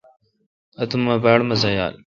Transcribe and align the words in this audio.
اتوما 0.81 1.15
باڑ 1.23 1.39
مزہ 1.47 1.69
یال۔ 1.77 1.95